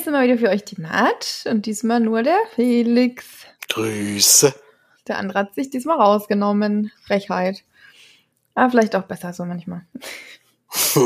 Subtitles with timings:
[0.00, 3.44] Ist immer wieder für euch die Matt und diesmal nur der Felix.
[3.68, 4.54] Grüße.
[5.06, 6.90] Der andere hat sich diesmal rausgenommen.
[7.04, 7.64] Frechheit.
[8.54, 9.82] Aber vielleicht auch besser so manchmal.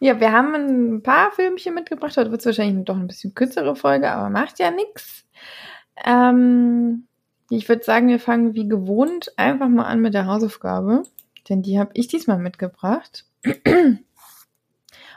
[0.00, 2.16] ja, wir haben ein paar Filmchen mitgebracht.
[2.16, 5.24] Heute wird es wahrscheinlich doch ein bisschen kürzere Folge, aber macht ja nichts.
[6.04, 7.06] Ähm,
[7.48, 11.04] ich würde sagen, wir fangen wie gewohnt einfach mal an mit der Hausaufgabe.
[11.48, 13.24] Denn die habe ich diesmal mitgebracht.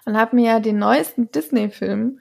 [0.06, 2.20] Und habe mir ja den neuesten Disney-Film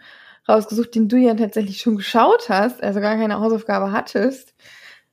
[0.48, 4.54] rausgesucht, den du ja tatsächlich schon geschaut hast, also gar keine Hausaufgabe hattest.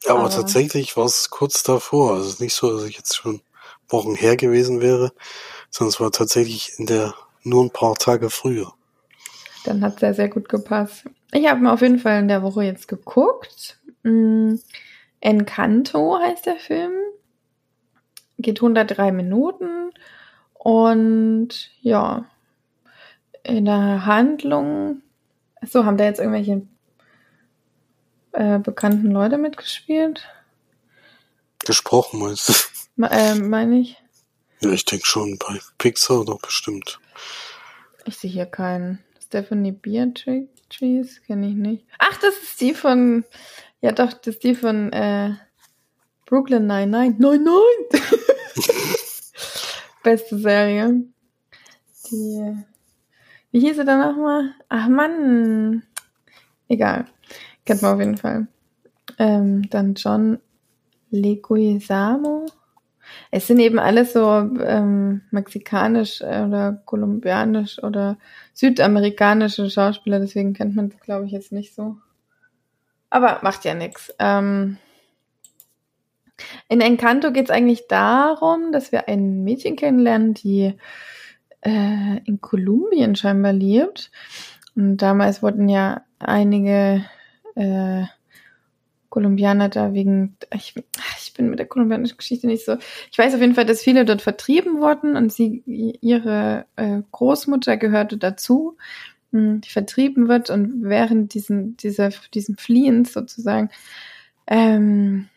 [0.03, 2.13] Ja, aber, aber tatsächlich war es kurz davor.
[2.13, 3.41] Also es ist nicht so, dass ich jetzt schon
[3.87, 5.11] Wochen her gewesen wäre,
[5.69, 8.73] sondern es war tatsächlich in der nur ein paar Tage früher.
[9.65, 11.05] Dann hat sehr, sehr gut gepasst.
[11.31, 13.79] Ich habe mir auf jeden Fall in der Woche jetzt geguckt.
[14.03, 14.55] Mm,
[15.19, 16.93] Encanto heißt der Film.
[18.37, 19.91] Geht 103 Minuten.
[20.53, 22.25] Und ja,
[23.43, 25.01] in der Handlung.
[25.61, 26.61] Achso, haben da jetzt irgendwelche
[28.31, 30.27] äh, bekannten Leute mitgespielt?
[31.65, 32.49] Gesprochen meinst
[32.97, 33.05] du?
[33.05, 33.97] äh, meine ich?
[34.61, 36.99] Ja, ich denke schon, bei Pixar doch bestimmt.
[38.05, 38.99] Ich sehe hier keinen.
[39.23, 41.85] Stephanie Beatrice kenne ich nicht.
[41.99, 43.23] Ach, das ist die von.
[43.81, 45.35] Ja, doch, das ist die von äh,
[46.25, 47.19] Brooklyn 99.
[47.19, 48.01] 99!
[50.03, 51.03] Beste Serie.
[52.09, 52.55] Die.
[53.51, 54.53] Wie hieß sie dann nochmal?
[54.69, 55.83] Ach Mann.
[56.67, 57.05] Egal.
[57.65, 58.47] Kennt man auf jeden Fall.
[59.17, 60.39] Ähm, dann John
[61.09, 62.45] Leguizamo.
[63.31, 68.17] Es sind eben alles so ähm, mexikanisch oder kolumbianisch oder
[68.53, 71.97] südamerikanische Schauspieler, deswegen kennt man das, glaube ich, jetzt nicht so.
[73.09, 74.13] Aber macht ja nichts.
[74.19, 74.77] Ähm,
[76.69, 80.75] in Encanto geht es eigentlich darum, dass wir ein Mädchen kennenlernen, die
[81.61, 84.11] äh, in Kolumbien scheinbar lebt.
[84.75, 87.03] Und damals wurden ja einige
[87.55, 88.03] äh,
[89.09, 90.75] Kolumbianer da wegen, ich,
[91.21, 92.77] ich bin mit der kolumbianischen Geschichte nicht so.
[93.11, 97.77] Ich weiß auf jeden Fall, dass viele dort vertrieben wurden und sie, ihre äh, Großmutter
[97.77, 98.77] gehörte dazu,
[99.31, 103.69] hm, die vertrieben wird und während diesen, dieser, diesem Fliehens sozusagen,
[104.47, 105.27] ähm,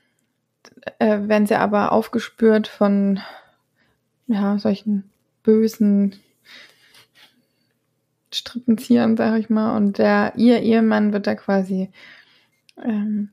[0.99, 3.21] äh, werden sie aber aufgespürt von,
[4.27, 5.12] ja, solchen
[5.43, 6.17] bösen
[8.33, 11.91] Strippenziehern, sag ich mal, und der, ihr Ehemann wird da quasi,
[12.83, 13.31] ähm,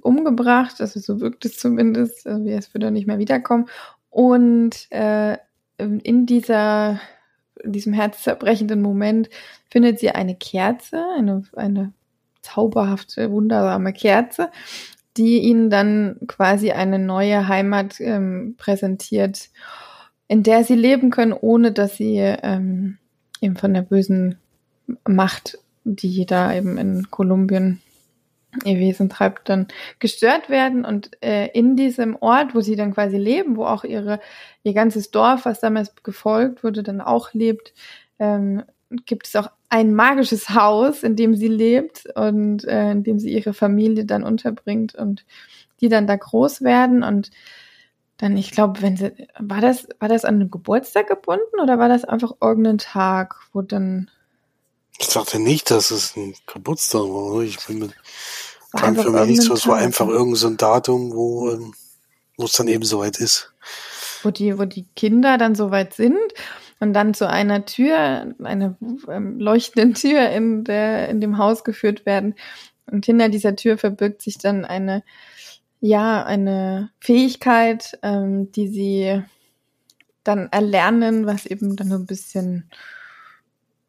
[0.00, 3.66] umgebracht, also so wirkt es zumindest, wie es würde nicht mehr wiederkommen.
[4.10, 5.36] Und äh,
[5.78, 7.00] in dieser,
[7.62, 9.28] in diesem herzzerbrechenden Moment
[9.68, 11.92] findet sie eine Kerze, eine, eine
[12.40, 14.50] zauberhafte, wundersame Kerze,
[15.16, 19.50] die ihnen dann quasi eine neue Heimat ähm, präsentiert,
[20.28, 22.98] in der sie leben können, ohne dass sie ähm,
[23.40, 24.38] eben von der bösen
[25.06, 27.80] Macht, die da eben in Kolumbien
[28.64, 30.84] ihr Wesen treibt, dann gestört werden.
[30.84, 34.20] Und äh, in diesem Ort, wo sie dann quasi leben, wo auch ihre,
[34.62, 37.74] ihr ganzes Dorf, was damals gefolgt wurde, dann auch lebt,
[38.18, 38.62] ähm,
[39.04, 43.32] gibt es auch ein magisches Haus, in dem sie lebt und äh, in dem sie
[43.32, 45.24] ihre Familie dann unterbringt und
[45.80, 47.30] die dann da groß werden und
[48.18, 51.88] dann, ich glaube, wenn sie, war das, war das an den Geburtstag gebunden oder war
[51.88, 54.10] das einfach irgendein Tag, wo dann
[54.98, 57.42] ich dachte nicht, dass es ein Geburtstag war.
[57.42, 57.94] Ich bin mit,
[58.72, 61.74] kam für mich nicht so, es war einfach irgendein so Datum, wo, ähm,
[62.36, 63.52] wo es dann eben soweit ist.
[64.22, 66.18] Wo die, wo die Kinder dann soweit sind
[66.80, 68.76] und dann zu einer Tür, einer
[69.08, 72.34] ähm, leuchtenden Tür in der, in dem Haus geführt werden.
[72.90, 75.02] Und hinter dieser Tür verbirgt sich dann eine,
[75.86, 79.22] ja, eine Fähigkeit, ähm, die sie
[80.24, 82.70] dann erlernen, was eben dann so ein bisschen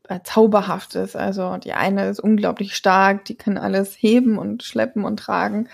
[0.08, 1.16] äh, zauberhaft ist.
[1.16, 5.70] Also die eine ist unglaublich stark, die kann alles heben und schleppen und tragen.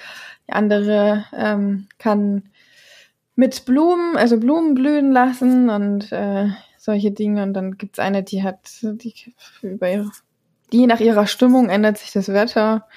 [0.47, 2.43] Die andere ähm, kann
[3.35, 6.47] mit Blumen, also Blumen blühen lassen und äh,
[6.77, 7.43] solche Dinge.
[7.43, 10.11] Und dann gibt's eine, die hat, die über ihre,
[10.71, 12.87] die nach ihrer Stimmung ändert sich das Wetter.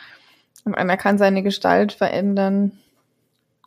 [0.65, 2.73] Und einer kann seine Gestalt verändern.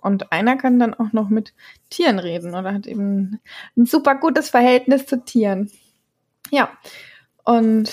[0.02, 1.54] Und einer kann dann auch noch mit
[1.90, 3.40] Tieren reden oder hat eben
[3.78, 5.72] ein super gutes Verhältnis zu Tieren.
[6.52, 6.70] Ja,
[7.44, 7.92] und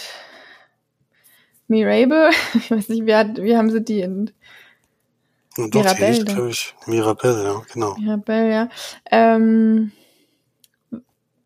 [1.69, 4.31] Mirabel, ich weiß nicht, wie, hat, wie haben sie die in
[5.57, 6.75] doch, Mirabelle, glaube ich.
[6.87, 7.97] Mirabelle, ja, genau.
[7.97, 8.69] Mirabelle, ja.
[9.11, 9.93] Ähm,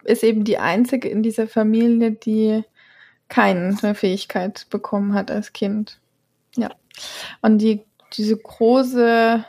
[0.04, 2.64] ist eben die einzige in dieser Familie, die
[3.28, 6.00] keine Fähigkeit bekommen hat als Kind.
[6.56, 6.70] Ja.
[7.40, 7.84] Und die,
[8.14, 9.44] diese große,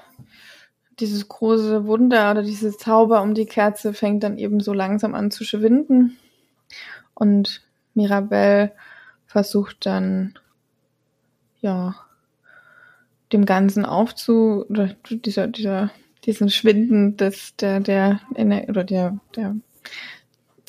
[1.00, 5.32] dieses große Wunder oder dieses Zauber um die Kerze fängt dann eben so langsam an
[5.32, 6.18] zu schwinden.
[7.14, 7.62] Und
[7.94, 8.74] Mirabelle
[9.26, 10.38] versucht dann,
[11.62, 11.96] ja,
[13.32, 15.92] dem Ganzen aufzu, oder dieser, dieser,
[16.26, 18.20] diesen Schwinden des, der, der,
[18.68, 19.56] oder der, der,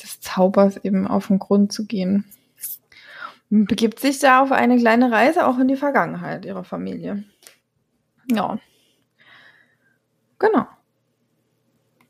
[0.01, 2.25] des Zaubers eben auf den Grund zu gehen.
[3.49, 7.23] Begibt sich da auf eine kleine Reise auch in die Vergangenheit ihrer Familie.
[8.31, 8.57] Ja.
[10.43, 10.67] Genau.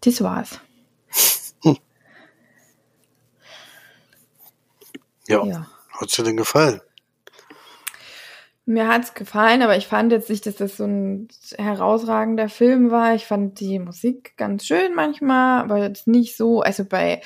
[0.01, 0.59] Das war's.
[1.61, 1.77] Hm.
[5.25, 5.45] Ja.
[5.45, 5.67] ja.
[5.93, 6.81] Hat's dir denn gefallen?
[8.65, 13.15] Mir hat's gefallen, aber ich fand jetzt nicht, dass das so ein herausragender Film war.
[13.15, 16.61] Ich fand die Musik ganz schön manchmal, aber jetzt nicht so.
[16.61, 17.21] Also bei,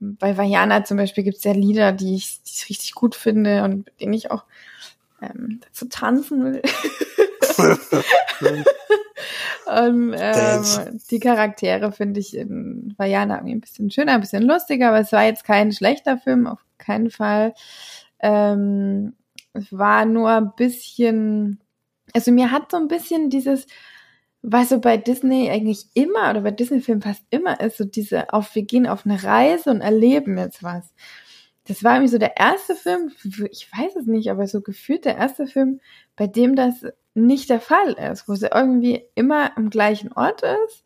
[0.00, 3.86] bei Vajana zum Beispiel gibt's ja Lieder, die ich, die ich richtig gut finde und
[3.86, 4.44] mit denen ich auch
[5.22, 6.62] ähm, dazu tanzen will.
[7.60, 7.80] und,
[9.70, 10.14] ähm,
[11.10, 15.12] die Charaktere finde ich in Vajana irgendwie ein bisschen schöner, ein bisschen lustiger, aber es
[15.12, 17.54] war jetzt kein schlechter Film, auf keinen Fall.
[18.20, 19.14] Ähm,
[19.52, 21.60] es war nur ein bisschen,
[22.14, 23.66] also mir hat so ein bisschen dieses,
[24.42, 28.54] was so bei Disney eigentlich immer oder bei Disney-Filmen fast immer ist, so diese auf,
[28.54, 30.92] wir gehen auf eine Reise und erleben jetzt was.
[31.70, 33.12] Das war irgendwie so der erste Film,
[33.48, 35.80] ich weiß es nicht, aber so gefühlt der erste Film,
[36.16, 36.84] bei dem das
[37.14, 40.84] nicht der Fall ist, wo sie irgendwie immer am gleichen Ort ist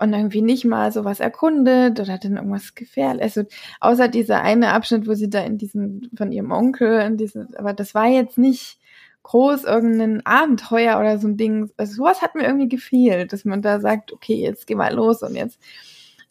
[0.00, 3.20] und irgendwie nicht mal sowas erkundet oder dann irgendwas gefährlich.
[3.20, 3.42] Also
[3.80, 7.74] außer dieser eine Abschnitt, wo sie da in diesen von ihrem Onkel in diesen, aber
[7.74, 8.80] das war jetzt nicht
[9.24, 11.70] groß irgendein Abenteuer oder so ein Ding.
[11.76, 15.22] Also sowas hat mir irgendwie gefehlt, dass man da sagt, okay, jetzt geh mal los
[15.22, 15.60] und jetzt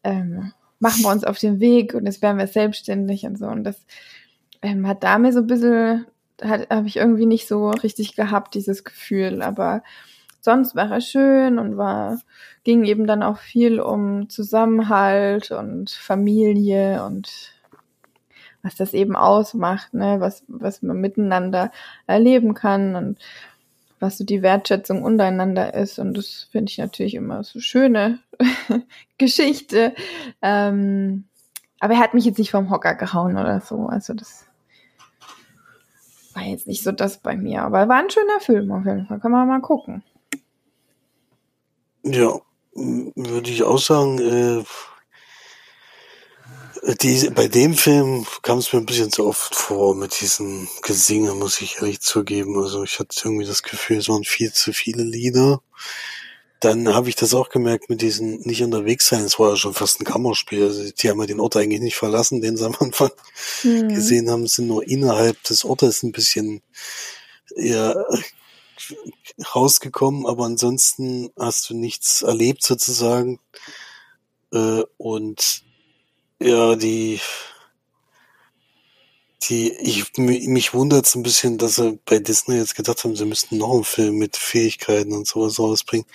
[0.04, 3.48] ähm, machen wir uns auf den Weg und jetzt werden wir selbstständig und so.
[3.48, 3.78] Und das
[4.62, 6.06] ähm, hat da mir so ein bisschen,
[6.42, 9.42] habe ich irgendwie nicht so richtig gehabt, dieses Gefühl.
[9.42, 9.84] Aber
[10.42, 12.20] sonst war er schön und war,
[12.64, 17.54] ging eben dann auch viel um Zusammenhalt und Familie und
[18.64, 21.72] was das eben ausmacht, ne, was, was man miteinander
[22.06, 23.20] erleben kann und
[24.00, 26.00] was so die Wertschätzung untereinander ist.
[26.00, 28.20] Und das finde ich natürlich immer so schöne
[29.18, 29.94] Geschichte.
[30.42, 31.26] Ähm,
[31.80, 33.88] aber er hat mich jetzt nicht vom Hocker gehauen oder so.
[33.88, 34.46] Also das
[36.34, 37.64] war jetzt nicht so das bei mir.
[37.64, 39.20] Aber war ein schöner Film auf jeden Fall.
[39.20, 40.04] Kann man mal gucken.
[42.04, 42.40] Ja,
[42.74, 44.64] würde ich auch sagen, äh,
[46.96, 51.34] die, bei dem Film kam es mir ein bisschen zu oft vor mit diesen Gesinge,
[51.34, 52.58] muss ich ehrlich zugeben.
[52.62, 55.62] Also ich hatte irgendwie das Gefühl, es waren viel zu viele Lieder.
[56.60, 59.22] Dann habe ich das auch gemerkt mit diesen nicht unterwegs sein.
[59.22, 60.64] Es war ja schon fast ein Kammerspiel.
[60.64, 63.12] Also die haben ja den Ort eigentlich nicht verlassen, den sie am Anfang
[63.64, 63.90] mhm.
[63.90, 66.62] gesehen haben, sind nur innerhalb des Ortes ein bisschen
[67.56, 67.96] ja,
[69.56, 73.40] rausgekommen, aber ansonsten hast du nichts erlebt sozusagen.
[74.54, 75.67] Äh, und
[76.40, 77.20] ja, die,
[79.44, 83.26] die, ich, mich wundert es ein bisschen, dass sie bei Disney jetzt gedacht haben, sie
[83.26, 86.08] müssten noch einen Film mit Fähigkeiten und sowas rausbringen.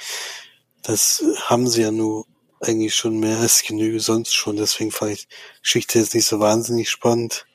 [0.82, 2.26] Das haben sie ja nur
[2.60, 4.56] eigentlich schon mehr als Genüge sonst schon.
[4.56, 7.46] Deswegen fand ich die Geschichte jetzt nicht so wahnsinnig spannend.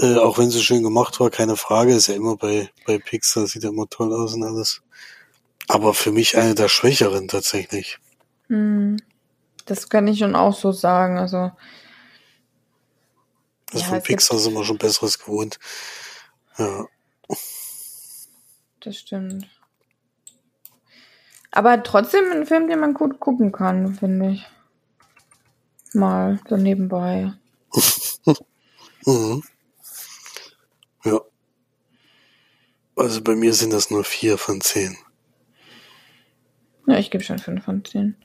[0.00, 3.46] Äh, auch wenn sie schön gemacht war, keine Frage, ist ja immer bei, bei Pixar,
[3.46, 4.82] sieht ja immer toll aus und alles.
[5.68, 7.98] Aber für mich eine der Schwächeren tatsächlich.
[8.48, 8.98] Hm.
[9.66, 11.18] Das kann ich schon auch so sagen.
[11.18, 11.50] Also,
[13.72, 15.58] also ja, von Pixar sind wir schon Besseres gewohnt.
[16.56, 16.86] Ja.
[18.80, 19.46] Das stimmt.
[21.50, 24.46] Aber trotzdem ein Film, den man gut gucken kann, finde ich.
[25.94, 27.32] Mal so nebenbei.
[29.06, 29.42] mhm.
[31.04, 31.20] Ja.
[32.94, 34.96] Also bei mir sind das nur vier von zehn.
[36.86, 38.16] Ja, ich gebe schon fünf von zehn.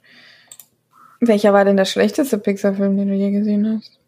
[1.21, 3.99] Welcher war denn der schlechteste Pixar-Film, den du je gesehen hast?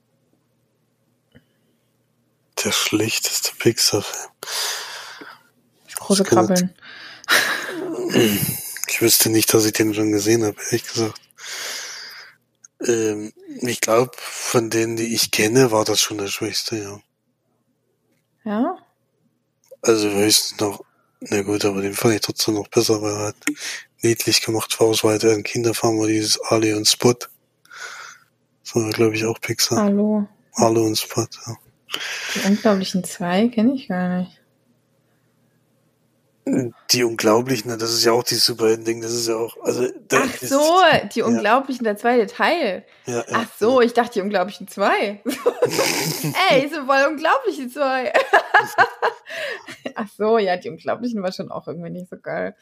[2.65, 4.31] Der schlechteste Pixar-Film.
[5.95, 6.73] Große Krabbeln.
[8.95, 11.19] Ich wüsste nicht, dass ich den schon gesehen habe, ehrlich gesagt.
[12.85, 16.99] Ähm, ich glaube, von denen, die ich kenne, war das schon der schwächste, ja.
[18.45, 18.77] Ja?
[19.81, 20.85] Also höchstens noch,
[21.29, 23.35] na gut, aber den fand ich trotzdem noch besser, weil er halt
[24.01, 24.91] niedlich gemacht war.
[24.91, 27.15] Es war halt ein Kinderfarm, war dieses Ali und Spot.
[28.63, 29.83] Das war, glaube ich, auch Pixar.
[29.83, 30.27] Hallo.
[30.55, 31.55] Hallo und Spot, ja.
[32.35, 34.42] Die unglaublichen zwei kenne ich gar nicht.
[36.45, 39.87] Die Unglaublichen, das ist ja auch die Superhelden-Ding, das ist ja auch, also.
[40.11, 40.81] Ach so,
[41.13, 41.25] die ja.
[41.25, 42.85] Unglaublichen, der zweite Teil.
[43.05, 45.21] Ja, ja, Ach so, ich dachte die Unglaublichen zwei.
[46.49, 48.11] Ey, so voll Unglaubliche zwei.
[49.95, 52.55] Ach so, ja, die Unglaublichen war schon auch irgendwie nicht so geil.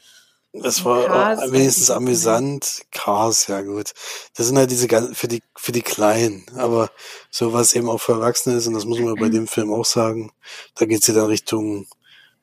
[0.54, 2.82] Das war Cars wenigstens amüsant.
[2.92, 3.92] Cars, ja gut.
[4.36, 6.44] Das sind halt diese gan- für die für die Kleinen.
[6.56, 6.90] Aber
[7.30, 9.86] so was eben auch für Erwachsene ist, und das muss man bei dem Film auch
[9.86, 10.30] sagen,
[10.74, 11.86] da geht's ja dann Richtung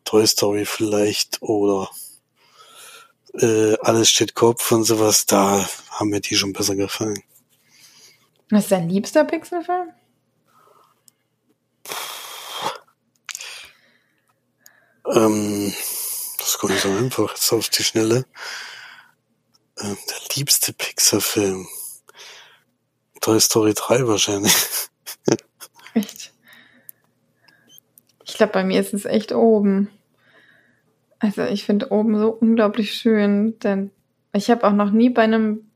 [0.05, 1.89] Toy Story vielleicht oder
[3.33, 5.25] äh, alles steht Kopf und sowas.
[5.25, 7.21] Da haben mir die schon besser gefallen.
[8.49, 9.91] Was ist dein liebster Pixelfilm?
[15.05, 15.73] Ähm,
[16.37, 18.25] das ist gar nicht so einfach jetzt auf die Schnelle.
[19.79, 21.67] Ähm, der liebste Pixar-Film.
[23.21, 24.53] Toy Story 3 wahrscheinlich.
[25.93, 26.33] Echt?
[28.39, 29.89] Ich glaube, bei mir ist es echt oben.
[31.19, 33.91] Also ich finde oben so unglaublich schön, denn
[34.31, 35.69] ich habe auch noch nie bei einem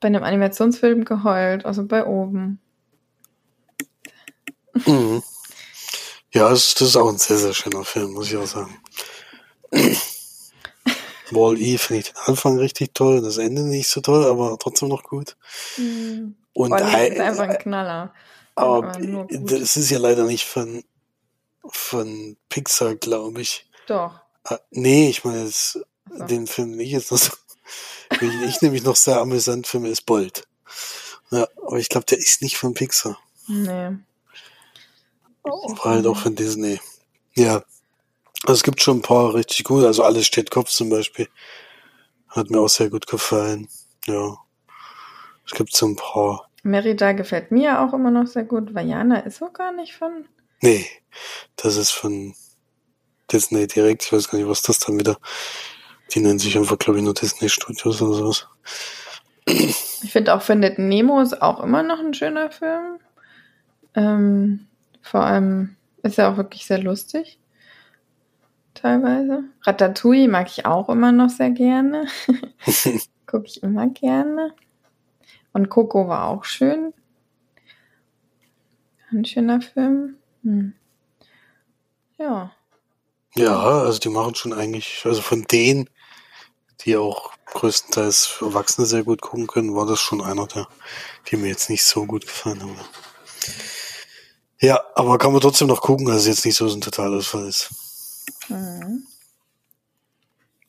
[0.00, 2.60] bei einem Animationsfilm geheult, also bei oben.
[4.86, 5.22] Mhm.
[6.32, 8.74] Ja, das, ist auch ein sehr, sehr schöner Film, muss ich auch sagen.
[11.30, 15.02] Wall-E finde ich den Anfang richtig toll, das Ende nicht so toll, aber trotzdem noch
[15.02, 15.36] gut.
[15.76, 16.36] Mhm.
[16.54, 18.14] Und ei- ist einfach ein Knaller.
[18.54, 18.92] aber
[19.28, 20.82] das ist ja leider nicht von,
[21.66, 23.68] von Pixar, glaube ich.
[23.86, 24.20] Doch.
[24.44, 25.78] Ah, nee, ich meine, jetzt,
[26.10, 26.24] So.
[26.26, 27.32] den Film, ich jetzt noch so,
[28.20, 30.46] den ich nämlich noch sehr amüsant finde, ist Bolt.
[31.30, 33.18] Ja, aber ich glaube, der ist nicht von Pixar.
[33.46, 33.96] Nee.
[35.44, 36.80] War halt auch von Disney.
[37.34, 37.64] Ja.
[38.44, 39.84] Also es gibt schon ein paar richtig gut.
[39.84, 41.28] Also alles steht Kopf zum Beispiel.
[42.28, 43.68] Hat mir auch sehr gut gefallen.
[44.06, 44.36] Ja.
[45.46, 46.48] Es gibt so ein paar.
[46.62, 48.74] Merida gefällt mir auch immer noch sehr gut.
[48.74, 50.26] Vajana ist so gar nicht von.
[50.62, 50.86] Nee,
[51.56, 52.34] das ist von
[53.30, 54.04] Disney direkt.
[54.04, 55.18] Ich weiß gar nicht, was das dann wieder.
[56.12, 58.48] Die nennen sich einfach, glaube ich, nur Disney Studios oder sowas.
[59.46, 63.00] Ich finde auch Findet Nemo ist auch immer noch ein schöner Film.
[63.94, 64.68] Ähm,
[65.00, 67.40] vor allem ist er auch wirklich sehr lustig.
[68.74, 69.44] Teilweise.
[69.62, 72.06] Ratatouille mag ich auch immer noch sehr gerne.
[73.26, 74.54] Gucke ich immer gerne.
[75.52, 76.94] Und Coco war auch schön.
[79.10, 80.16] Ein schöner Film.
[80.42, 80.74] Hm.
[82.18, 82.52] Ja.
[83.34, 85.88] Ja, also die machen schon eigentlich, also von denen,
[86.82, 90.68] die auch größtenteils für Erwachsene sehr gut gucken können, war das schon einer der,
[91.30, 92.76] die mir jetzt nicht so gut gefallen haben.
[94.60, 97.70] Ja, aber kann man trotzdem noch gucken, dass es jetzt nicht so ein Totalausfall ist.
[98.48, 99.06] Mhm.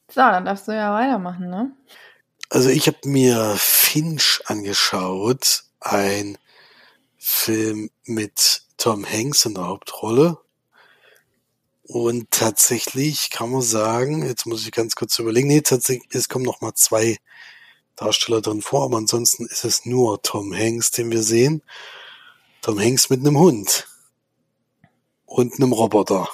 [0.10, 1.72] So, dann darfst du ja weitermachen, ne?
[2.50, 6.38] Also ich habe mir Finch angeschaut, ein
[7.18, 10.38] Film mit Tom Hanks in der Hauptrolle.
[11.84, 16.44] Und tatsächlich kann man sagen, jetzt muss ich ganz kurz überlegen, nee, tatsächlich, es kommen
[16.44, 17.16] noch mal zwei
[17.96, 21.63] Darsteller drin vor, aber ansonsten ist es nur Tom Hanks, den wir sehen.
[22.62, 23.88] Tom Hanks mit einem Hund
[25.28, 26.28] und einem Roboter.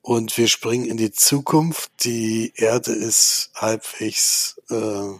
[0.00, 1.90] Und wir springen in die Zukunft.
[2.02, 5.10] Die Erde ist halbwegs äh,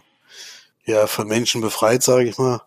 [0.85, 2.63] ja von Menschen befreit, sage ich mal.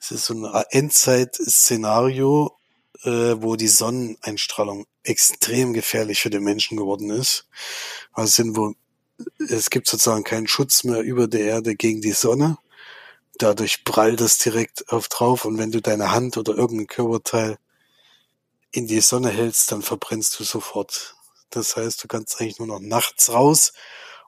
[0.00, 2.56] Es ist so ein Endzeit-Szenario,
[3.02, 7.46] äh, wo die Sonneneinstrahlung extrem gefährlich für den Menschen geworden ist.
[8.12, 8.74] Also sind wo
[9.50, 12.58] es gibt sozusagen keinen Schutz mehr über der Erde gegen die Sonne.
[13.38, 17.58] Dadurch prallt es direkt auf drauf und wenn du deine Hand oder irgendein Körperteil
[18.70, 21.16] in die Sonne hältst, dann verbrennst du sofort.
[21.50, 23.72] Das heißt, du kannst eigentlich nur noch nachts raus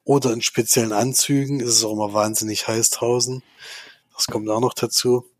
[0.04, 1.60] oder in speziellen Anzügen.
[1.60, 3.42] Es ist auch immer wahnsinnig heiß draußen.
[4.16, 5.30] Das kommt auch noch dazu.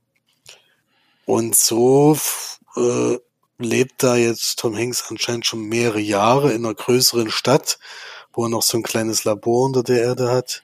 [1.26, 2.16] Und so
[2.76, 3.18] äh,
[3.58, 7.78] lebt da jetzt Tom Hanks anscheinend schon mehrere Jahre in einer größeren Stadt,
[8.32, 10.62] wo er noch so ein kleines Labor unter der Erde hat,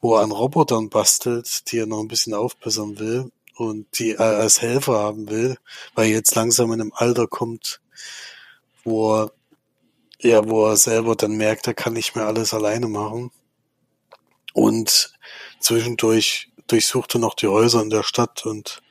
[0.00, 4.38] wo er an Robotern bastelt, die er noch ein bisschen aufbessern will und die er
[4.38, 5.58] als Helfer haben will,
[5.94, 7.80] weil er jetzt langsam in einem Alter kommt,
[8.84, 9.32] wo er,
[10.20, 13.30] ja, wo er selber dann merkt, er kann nicht mehr alles alleine machen.
[14.52, 15.12] Und
[15.60, 18.82] zwischendurch durchsucht er noch die Häuser in der Stadt und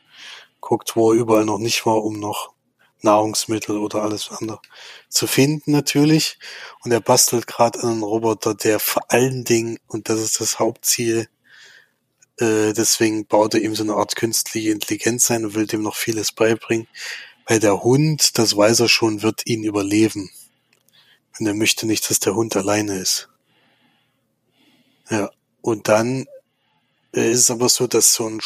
[0.61, 2.53] guckt, wo er überall noch nicht war, um noch
[3.01, 4.59] Nahrungsmittel oder alles andere
[5.09, 6.39] zu finden natürlich.
[6.83, 11.27] Und er bastelt gerade einen Roboter, der vor allen Dingen, und das ist das Hauptziel,
[12.39, 15.95] äh, deswegen baut er ihm so eine Art künstliche Intelligenz ein und will dem noch
[15.95, 16.87] vieles beibringen,
[17.45, 20.29] weil der Hund, das weiß er schon, wird ihn überleben.
[21.39, 23.29] Und er möchte nicht, dass der Hund alleine ist.
[25.09, 25.29] Ja,
[25.61, 26.25] und dann
[27.13, 28.41] äh, ist es aber so, dass so ein,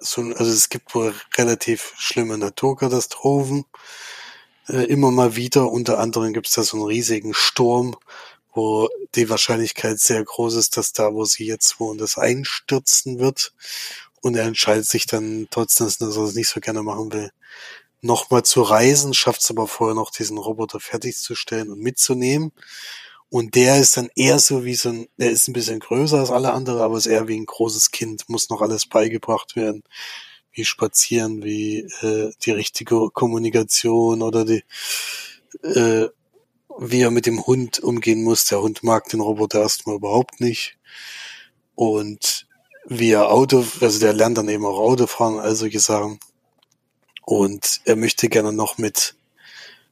[0.00, 3.64] so also es gibt wohl relativ schlimme Naturkatastrophen,
[4.68, 5.70] äh, immer mal wieder.
[5.70, 7.96] Unter anderem gibt es da so einen riesigen Sturm,
[8.52, 13.52] wo die Wahrscheinlichkeit sehr groß ist, dass da, wo sie jetzt wohnen, das einstürzen wird.
[14.22, 17.30] Und er entscheidet sich dann trotzdem, dass er das nicht so gerne machen will,
[18.02, 22.52] nochmal zu reisen, schafft es aber vorher noch, diesen Roboter fertigzustellen und mitzunehmen.
[23.30, 26.30] Und der ist dann eher so wie so ein, der ist ein bisschen größer als
[26.30, 29.84] alle anderen, aber ist eher wie ein großes Kind, muss noch alles beigebracht werden.
[30.52, 34.64] Wie spazieren, wie äh, die richtige Kommunikation oder die,
[35.62, 36.08] äh,
[36.78, 38.46] wie er mit dem Hund umgehen muss.
[38.46, 40.76] Der Hund mag den Roboter erstmal überhaupt nicht.
[41.76, 42.48] Und
[42.86, 46.18] wie er Auto, also der lernt dann eben auch Auto fahren, all solche Sachen.
[47.24, 49.14] Und er möchte gerne noch mit,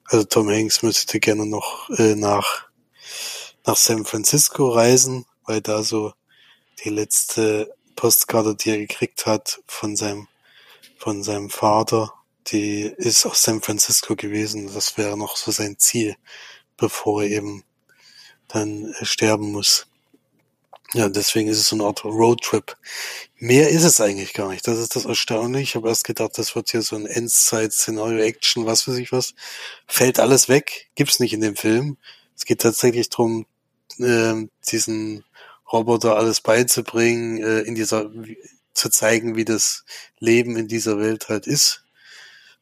[0.07, 2.68] also Tom Hanks möchte gerne noch äh, nach,
[3.67, 6.13] nach San Francisco reisen, weil da so
[6.85, 10.29] die letzte Postkarte, die er gekriegt hat von seinem,
[10.99, 12.13] von seinem Vater,
[12.47, 14.73] die ist aus San Francisco gewesen.
[14.73, 16.17] Das wäre noch so sein Ziel,
[16.77, 17.65] bevor er eben
[18.49, 19.87] dann äh, sterben muss.
[20.95, 22.75] Ja, deswegen ist es so eine Art Roadtrip.
[23.37, 24.67] Mehr ist es eigentlich gar nicht.
[24.67, 25.63] Das ist das Erstaunliche.
[25.63, 29.35] Ich habe erst gedacht, das wird hier so ein Endzeit-Szenario-Action, was weiß ich was.
[29.87, 30.89] Fällt alles weg.
[30.95, 31.99] Gibt's nicht in dem Film.
[32.39, 33.47] Es geht tatsächlich drum,
[33.99, 35.25] äh, diesen
[35.71, 38.11] Roboter alles beizubringen, äh, in dieser,
[38.73, 39.85] zu zeigen, wie das
[40.21, 41.85] Leben in dieser Welt halt ist.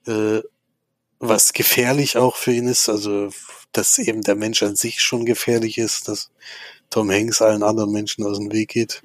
[0.06, 0.40] Äh,
[1.18, 2.88] was gefährlich auch für ihn ist.
[2.88, 3.30] Also,
[3.73, 6.30] dass eben der Mensch an sich schon gefährlich ist, dass
[6.90, 9.02] Tom Hanks allen anderen Menschen aus dem Weg geht.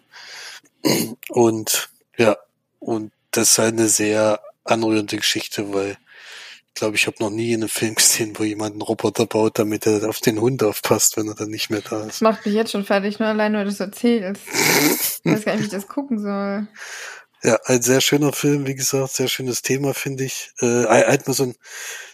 [1.29, 2.37] Und ja,
[2.79, 5.97] und das ist halt eine sehr anrührende Geschichte, weil
[6.73, 9.85] glaube, ich habe noch nie in einem Film gesehen, wo jemand einen Roboter baut, damit
[9.85, 12.07] er auf den Hund aufpasst, wenn er dann nicht mehr da ist.
[12.07, 14.43] Das macht mich jetzt schon fertig, nur allein, weil du es erzählst.
[15.23, 16.67] ich weiß gar nicht, wie ich das gucken soll.
[17.43, 20.51] Ja, ein sehr schöner Film, wie gesagt, sehr schönes Thema, finde ich.
[20.59, 21.55] Äh, halt mal so ein,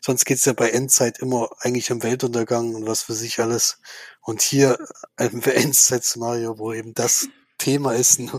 [0.02, 3.82] sonst geht's ja bei Endzeit immer eigentlich um Weltuntergang und was für sich alles.
[4.22, 4.78] Und hier
[5.18, 8.32] ein Endzeit-Szenario, wo eben das Thema ist, einen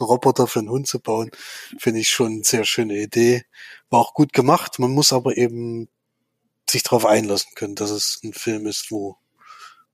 [0.00, 1.30] Roboter für einen Hund zu bauen,
[1.78, 3.44] finde ich schon eine sehr schöne Idee.
[3.90, 4.78] War auch gut gemacht.
[4.78, 5.88] Man muss aber eben
[6.68, 9.18] sich darauf einlassen können, dass es ein Film ist, wo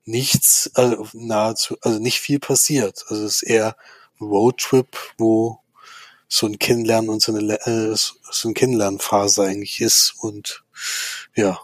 [0.05, 3.05] nichts, also nahezu, also nicht viel passiert.
[3.09, 3.77] Also es ist eher
[4.21, 5.61] ein Roadtrip, wo
[6.29, 10.65] so ein Kennenlernen und so eine, äh, so eine Kennenlernphase eigentlich ist und
[11.35, 11.61] ja,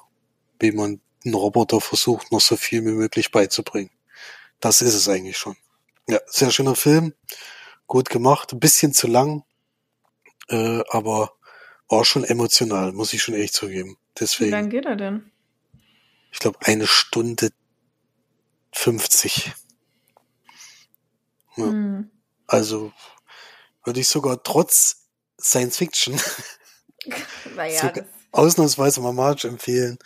[0.60, 3.90] wie man einen Roboter versucht, noch so viel wie möglich beizubringen.
[4.60, 5.56] Das ist es eigentlich schon.
[6.08, 7.12] Ja, sehr schöner Film,
[7.86, 9.44] gut gemacht, ein bisschen zu lang,
[10.48, 11.32] äh, aber
[11.88, 13.98] war schon emotional, muss ich schon echt zugeben.
[14.18, 14.50] Deswegen.
[14.50, 15.30] Wie lang geht er denn?
[16.32, 17.50] Ich glaube eine Stunde
[18.72, 19.52] 50.
[21.56, 21.64] Ja.
[21.64, 22.10] Hm.
[22.46, 22.92] Also
[23.84, 25.08] würde ich sogar trotz
[25.40, 26.18] Science Fiction
[27.56, 27.92] naja,
[28.32, 29.98] ausnahmsweise mal Marge empfehlen.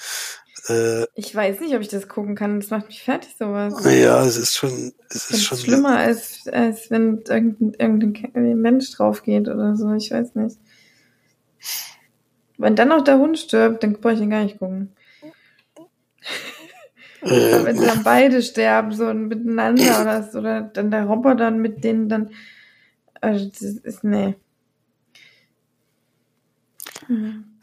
[0.69, 2.61] Äh, ich weiß nicht, ob ich das gucken kann.
[2.61, 3.75] Das macht mich fertig, sowas.
[3.85, 9.23] Ja, es ist schon, es ist schon schlimmer, als, als wenn irgendein, irgendein Mensch drauf
[9.23, 9.93] geht oder so.
[9.95, 10.59] Ich weiß nicht.
[12.59, 14.93] Wenn dann noch der Hund stirbt, dann brauche ich ihn gar nicht gucken.
[17.25, 22.31] Äh, wenn dann beide sterben, so miteinander oder, oder dann der Roboter mit denen dann
[23.23, 24.35] also das ist, nee.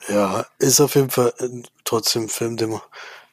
[0.07, 2.81] Ja, ist auf jeden Fall äh, trotzdem ein Film, den man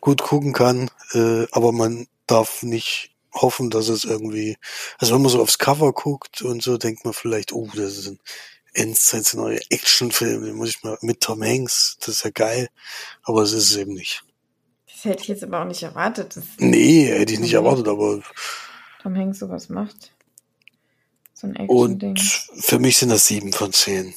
[0.00, 4.56] gut gucken kann, äh, aber man darf nicht hoffen, dass es irgendwie,
[4.98, 8.08] also wenn man so aufs Cover guckt und so, denkt man vielleicht, oh, das ist
[8.08, 8.18] ein
[8.72, 12.68] Endzeit-neue Actionfilm, den muss ich mal mit Tom Hanks, das ist ja geil,
[13.22, 14.22] aber es ist es eben nicht.
[14.86, 16.38] Das hätte ich jetzt aber auch nicht erwartet.
[16.58, 18.22] nee, hätte ich nicht erwartet, aber
[19.02, 20.12] Tom Hanks sowas macht.
[21.34, 22.02] So ein Und
[22.58, 24.14] für mich sind das sieben von zehn.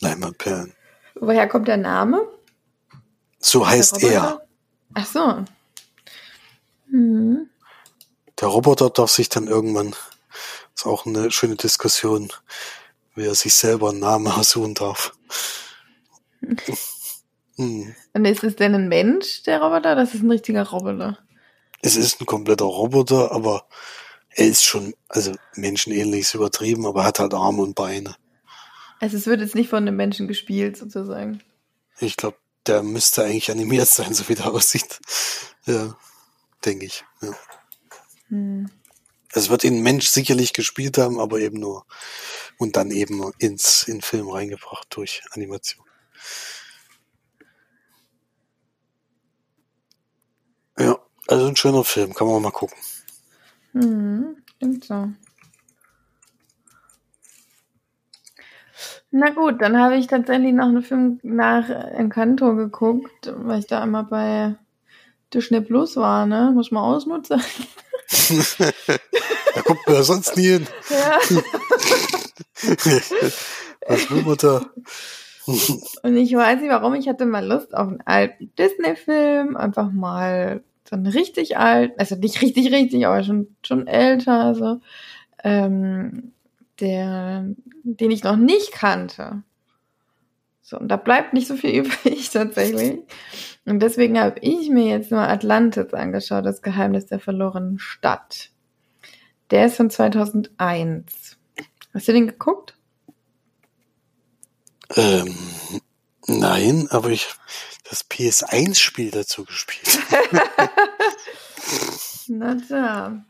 [0.00, 0.74] Leinwandperlen.
[1.14, 2.28] Woher kommt der Name?
[3.44, 4.40] So heißt er.
[4.94, 5.44] Ach so.
[6.90, 7.50] Hm.
[8.40, 9.94] Der Roboter darf sich dann irgendwann,
[10.74, 12.32] ist auch eine schöne Diskussion,
[13.14, 15.12] wie er sich selber einen Namen aussuchen darf.
[17.56, 17.94] hm.
[18.14, 19.94] Und ist es denn ein Mensch, der Roboter?
[19.94, 21.18] Das ist ein richtiger Roboter.
[21.82, 23.66] Es ist ein kompletter Roboter, aber
[24.30, 28.16] er ist schon, also menschenähnlich ist übertrieben, aber hat halt Arme und Beine.
[29.00, 31.42] Also es wird jetzt nicht von einem Menschen gespielt, sozusagen.
[32.00, 35.00] Ich glaube, der müsste eigentlich animiert sein, so wie der aussieht.
[35.66, 35.96] Ja,
[36.64, 37.04] denke ich.
[37.20, 37.34] Ja.
[38.28, 38.70] Hm.
[39.32, 41.86] Es wird ihn Mensch sicherlich gespielt haben, aber eben nur
[42.58, 45.84] und dann eben ins in Film reingebracht durch Animation.
[50.78, 52.78] Ja, also ein schöner Film, kann man mal gucken.
[53.72, 55.08] Mhm, stimmt so.
[59.10, 63.82] Na gut, dann habe ich tatsächlich noch einen Film nach Encanto geguckt, weil ich da
[63.82, 64.56] einmal bei
[65.32, 66.52] Disney Plus war, ne?
[66.54, 67.40] Muss man ausnutzen.
[69.54, 70.66] da kommt man ja sonst nie hin.
[70.90, 71.18] Ja.
[73.86, 74.66] Was will man da?
[76.02, 80.62] Und ich weiß nicht warum, ich hatte mal Lust auf einen alten Disney-Film, einfach mal
[80.88, 84.80] so einen richtig alt, also nicht richtig, richtig, aber schon, schon älter, so,
[85.42, 86.33] ähm,
[86.80, 87.46] der,
[87.82, 89.42] den ich noch nicht kannte.
[90.62, 93.00] So, und da bleibt nicht so viel übrig tatsächlich.
[93.66, 98.50] Und deswegen habe ich mir jetzt nur Atlantis angeschaut, das Geheimnis der verlorenen Stadt.
[99.50, 101.38] Der ist von 2001.
[101.92, 102.76] Hast du den geguckt?
[104.96, 105.34] Ähm,
[106.26, 107.28] nein, aber ich
[107.88, 110.00] das PS1-Spiel dazu gespielt.
[112.28, 113.24] Na da.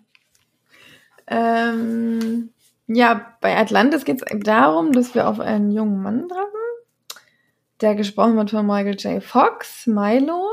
[1.27, 2.51] Ähm,
[2.87, 7.21] ja, bei Atlantis geht es darum, dass wir auf einen jungen Mann treffen,
[7.81, 9.23] der gesprochen wird von Michael J.
[9.23, 10.47] Fox, Milo,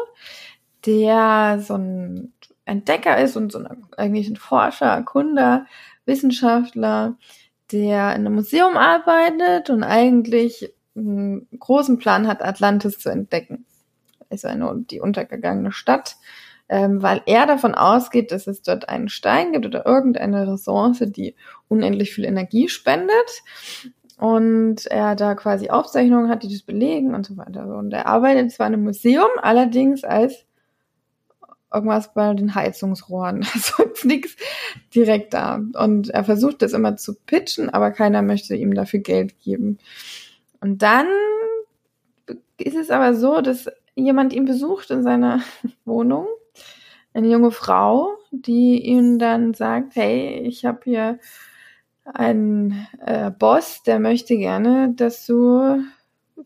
[0.86, 2.34] der so ein
[2.66, 5.66] Entdecker ist und so ein, eigentlich ein Forscher, Erkunder,
[6.06, 7.18] Wissenschaftler,
[7.72, 13.66] der in einem Museum arbeitet und eigentlich einen großen Plan hat, Atlantis zu entdecken.
[14.30, 16.16] Ist eine, die untergegangene Stadt,
[16.72, 21.36] ähm, weil er davon ausgeht, dass es dort einen Stein gibt oder irgendeine Ressource, die
[21.68, 23.44] unendlich viel Energie spendet.
[24.18, 27.76] Und er da quasi Aufzeichnungen hat, die das belegen und so weiter.
[27.76, 30.46] Und er arbeitet zwar in einem Museum, allerdings als
[31.74, 33.46] irgendwas bei den Heizungsrohren.
[33.54, 34.38] Also ist nichts
[34.96, 35.62] direkt da.
[35.74, 39.78] Und er versucht das immer zu pitchen, aber keiner möchte ihm dafür Geld geben.
[40.62, 41.08] Und dann
[42.58, 45.42] ist es aber so, dass jemand ihn besucht in seiner
[45.84, 46.28] Wohnung,
[47.14, 51.20] eine junge Frau, die ihm dann sagt, hey, ich habe hier
[52.06, 55.84] einen äh, Boss, der möchte gerne, dass du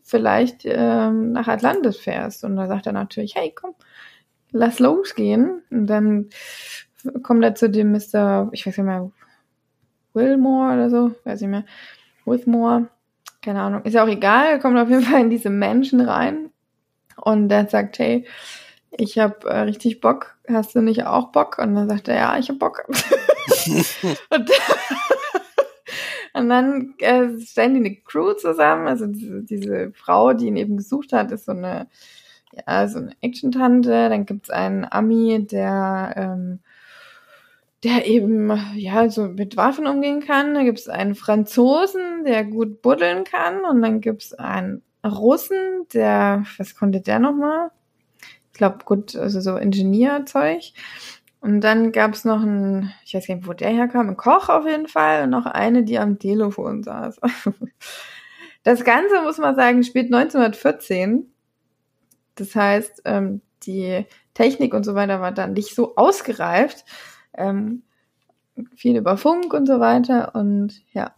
[0.02, 2.44] vielleicht ähm, nach Atlantis fährst.
[2.44, 3.74] Und da sagt er natürlich, hey, komm,
[4.50, 5.62] lass losgehen.
[5.70, 6.28] Und dann
[7.22, 9.10] kommt er zu dem Mr., ich weiß nicht mehr,
[10.12, 11.64] Wilmore oder so, weiß ich mehr,
[12.24, 12.88] Withmore,
[13.42, 16.50] keine Ahnung, ist ja auch egal, er kommt auf jeden Fall in diese Menschen rein
[17.16, 18.26] und der sagt, hey,
[18.98, 21.58] ich habe äh, richtig Bock, hast du nicht auch Bock?
[21.58, 22.84] Und dann sagt er, ja, ich habe Bock.
[23.66, 24.50] und,
[26.34, 30.76] und, dann äh, stellen die eine Crew zusammen, also diese, diese Frau, die ihn eben
[30.76, 31.88] gesucht hat, ist so eine
[32.66, 34.08] ja, so eine Action-Tante.
[34.08, 36.60] Dann gibt's einen Ami, der, ähm,
[37.84, 40.54] der eben, ja, so mit Waffen umgehen kann.
[40.54, 43.64] Dann gibt's einen Franzosen, der gut buddeln kann.
[43.64, 47.70] Und dann gibt's einen Russen, der, was konnte der nochmal?
[48.56, 50.62] Ich glaube, gut, also so Ingenieurzeug.
[51.40, 54.66] Und dann gab's noch einen, ich weiß gar nicht, wo der herkam, einen Koch auf
[54.66, 57.20] jeden Fall und noch eine, die am Telefon saß.
[58.62, 61.30] Das Ganze, muss man sagen, spielt 1914
[62.36, 66.84] das heißt, ähm, die Technik und so weiter war dann nicht so ausgereift.
[67.34, 67.82] Ähm,
[68.74, 71.12] viel über Funk und so weiter und ja.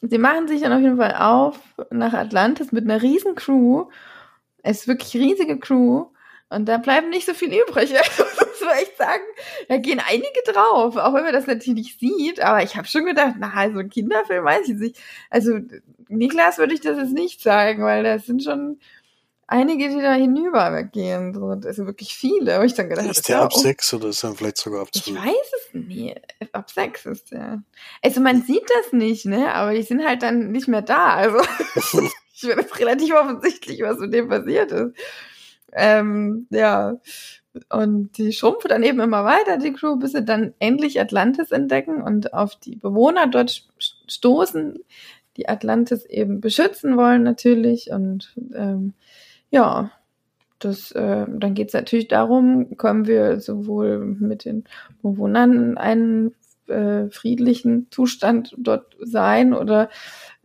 [0.00, 1.58] Sie machen sich dann auf jeden Fall auf
[1.90, 3.86] nach Atlantis mit einer riesen Crew.
[4.66, 6.06] Es ist wirklich riesige Crew.
[6.48, 7.92] Und da bleibt nicht so viel übrig.
[8.60, 9.22] muss man echt sagen.
[9.68, 12.40] Da gehen einige drauf, auch wenn man das natürlich sieht.
[12.40, 15.00] Aber ich habe schon gedacht, na, so ein Kinderfilm weiß ich nicht.
[15.30, 15.58] Also
[16.08, 18.78] Niklas würde ich das jetzt nicht zeigen, weil das sind schon
[19.46, 21.34] einige, die da hinübergehen.
[21.34, 22.56] So, also wirklich viele.
[22.56, 25.06] Aber ich dann gedacht, ist der ab sechs oder ist er vielleicht sogar ab zwölf?
[25.06, 26.20] Ich weiß es nicht.
[26.52, 27.62] Ab sechs ist der.
[28.02, 29.52] Also man sieht das nicht, ne?
[29.54, 31.14] Aber die sind halt dann nicht mehr da.
[31.14, 31.38] Also
[32.36, 34.94] ich finde es relativ offensichtlich, was mit dem passiert ist.
[35.72, 36.98] Ähm, ja.
[37.70, 42.02] Und die schrumpft dann eben immer weiter, die Crew, bis sie dann endlich Atlantis entdecken
[42.02, 43.66] und auf die Bewohner dort
[44.08, 44.78] stoßen,
[45.38, 47.90] die Atlantis eben beschützen wollen natürlich.
[47.90, 48.92] Und ähm,
[49.50, 49.90] ja,
[50.58, 54.64] das, äh, dann geht es natürlich darum, können wir sowohl mit den
[55.02, 56.34] Bewohnern einen
[56.68, 59.88] äh, friedlichen Zustand dort sein oder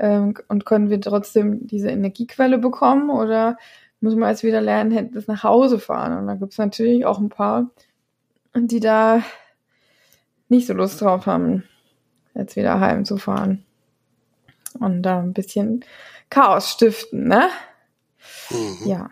[0.02, 3.58] ähm, und können wir trotzdem diese Energiequelle bekommen oder
[4.02, 6.18] muss man jetzt wieder lernen, das nach Hause fahren.
[6.18, 7.70] Und da gibt's natürlich auch ein paar,
[8.56, 9.22] die da
[10.50, 11.64] nicht so Lust drauf haben,
[12.34, 13.64] jetzt wieder heimzufahren.
[14.80, 15.86] Und da ein bisschen
[16.32, 17.50] Chaos stiften, ne?
[18.50, 18.88] Mhm.
[18.88, 19.12] Ja.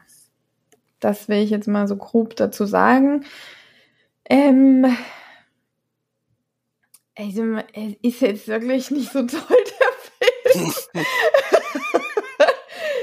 [0.99, 3.25] Das will ich jetzt mal so grob dazu sagen.
[4.25, 4.85] Ähm,
[7.15, 9.57] also, es ist jetzt wirklich nicht so toll.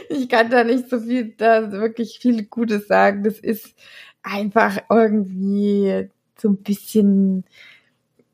[0.08, 3.24] Ich kann da nicht so viel, da wirklich viel Gutes sagen.
[3.24, 3.74] Das ist
[4.22, 7.44] einfach irgendwie so ein bisschen,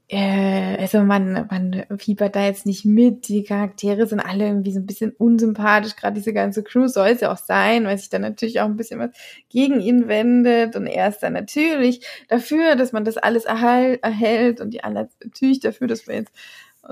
[0.08, 3.28] äh, also man, man fiebert da jetzt nicht mit.
[3.28, 5.96] Die Charaktere sind alle irgendwie so ein bisschen unsympathisch.
[5.96, 8.76] Gerade diese ganze Crew soll es ja auch sein, weil sich dann natürlich auch ein
[8.76, 9.10] bisschen was
[9.48, 10.76] gegen ihn wendet.
[10.76, 15.08] Und er ist dann natürlich dafür, dass man das alles erhalt, erhält und die anderen
[15.22, 16.32] natürlich dafür, dass wir jetzt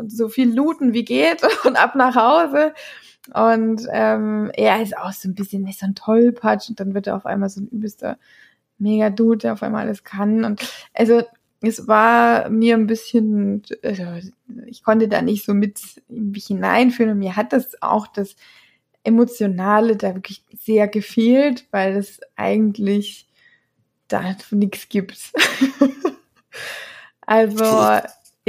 [0.06, 2.74] so viel looten wie geht und ab nach Hause.
[3.34, 7.06] Und ähm, er ist auch so ein bisschen nicht so ein Tollpatsch und dann wird
[7.06, 8.18] er auf einmal so ein übelster
[8.78, 10.44] mega Dude, der auf einmal alles kann.
[10.44, 10.62] Und
[10.94, 11.22] also
[11.60, 14.04] es war mir ein bisschen, also
[14.66, 18.36] ich konnte da nicht so mit mich hineinfühlen und mir hat das auch das
[19.04, 23.28] Emotionale da wirklich sehr gefehlt, weil es eigentlich
[24.08, 25.32] da nichts gibt.
[27.26, 27.64] also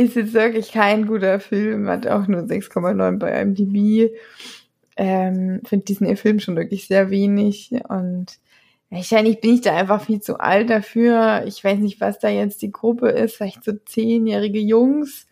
[0.02, 4.12] ist jetzt wirklich kein guter Film, hat auch nur 6,9 bei IMDb.
[4.98, 8.38] Ähm, Finde diesen Film schon wirklich sehr wenig und
[8.90, 11.44] wahrscheinlich bin ich da einfach viel zu alt dafür.
[11.46, 15.28] Ich weiß nicht, was da jetzt die Gruppe ist, vielleicht so zehnjährige Jungs,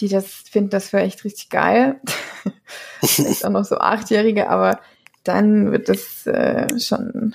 [0.00, 2.00] die das finden, das echt richtig geil.
[3.02, 4.80] vielleicht auch noch so achtjährige, aber
[5.24, 7.34] dann wird das äh, schon,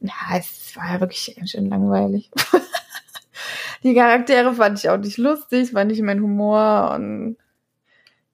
[0.00, 2.30] ja, es war ja wirklich schön langweilig.
[3.82, 7.36] die Charaktere fand ich auch nicht lustig, war nicht mein Humor und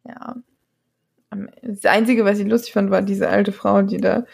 [0.05, 0.37] ja.
[1.63, 4.25] Das Einzige, was ich lustig fand, war diese alte Frau, die da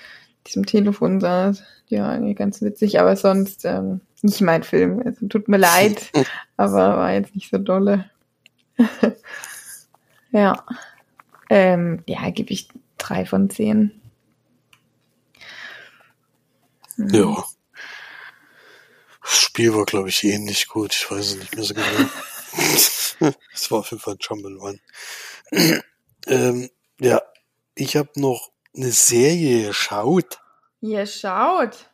[0.47, 1.63] diesem Telefon saß.
[1.91, 5.03] Die war irgendwie ganz witzig, aber sonst ähm, nicht mein Film.
[5.05, 6.11] Also, tut mir leid,
[6.57, 8.11] aber war jetzt nicht so dolle.
[10.31, 10.65] ja.
[11.51, 13.93] Ähm, ja, gebe ich drei von zehn.
[16.97, 17.09] Hm.
[17.09, 17.45] Ja.
[19.23, 20.95] Das Spiel war, glaube ich, ähnlich gut.
[20.95, 22.11] Ich weiß es nicht mehr so genau.
[23.55, 24.81] Es war auf jeden Fall ein Jumble One.
[26.27, 27.23] ähm, ja,
[27.75, 30.41] ich habe noch eine Serie geschaut.
[30.81, 31.91] Ihr schaut.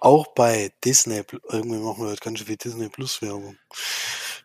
[0.00, 1.22] Auch bei Disney.
[1.50, 3.56] Irgendwie machen wir heute ganz schön viel Disney Plus Werbung.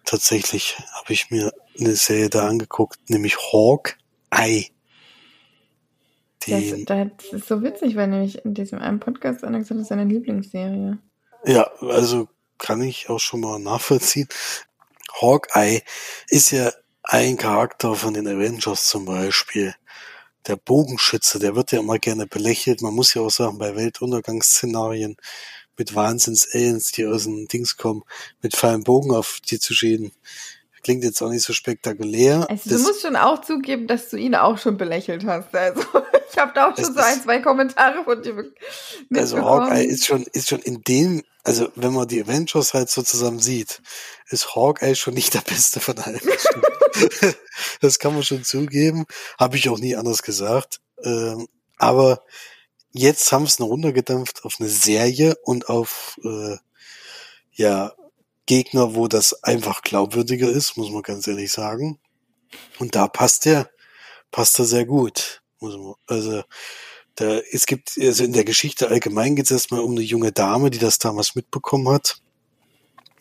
[0.05, 3.97] Tatsächlich habe ich mir eine Serie da angeguckt, nämlich Hawk
[4.29, 4.67] Eye.
[6.45, 9.83] Das, das, ist so witzig, weil nämlich in diesem einen Podcast einer gesagt hat, das
[9.83, 10.97] ist seine Lieblingsserie.
[11.47, 14.27] Ja, also kann ich auch schon mal nachvollziehen.
[15.21, 15.81] Hawkeye
[16.27, 16.71] ist ja
[17.03, 19.73] ein Charakter von den Avengers zum Beispiel.
[20.45, 22.81] Der Bogenschütze, der wird ja immer gerne belächelt.
[22.81, 25.15] Man muss ja auch sagen, bei Weltuntergangsszenarien
[25.77, 28.03] mit Wahnsinns-Aliens, die aus dem Dings kommen,
[28.41, 30.11] mit feinem Bogen auf die zu schäden.
[30.83, 32.45] Klingt jetzt auch nicht so spektakulär.
[32.49, 35.53] Also, du musst schon auch zugeben, dass du ihn auch schon belächelt hast.
[35.55, 35.81] Also,
[36.31, 39.15] ich habe da auch schon so ein, zwei Kommentare von dir mitbekommen.
[39.15, 43.01] Also, Hawkeye ist schon, ist schon in dem, also, wenn man die Avengers halt so
[43.01, 43.81] zusammen sieht,
[44.29, 46.21] ist Hawkeye schon nicht der beste von allen.
[47.81, 49.05] das kann man schon zugeben.
[49.39, 50.79] Habe ich auch nie anders gesagt.
[51.03, 52.23] Ähm, aber
[52.91, 56.57] jetzt haben es noch runtergedampft auf eine Serie und auf, äh,
[57.53, 57.93] ja,
[58.45, 61.99] Gegner, wo das einfach glaubwürdiger ist, muss man ganz ehrlich sagen.
[62.79, 63.69] Und da passt er,
[64.31, 65.41] passt er sehr gut.
[65.61, 66.43] Also,
[67.15, 70.69] da, es gibt, also in der Geschichte allgemein geht es erstmal um eine junge Dame,
[70.69, 72.21] die das damals mitbekommen hat.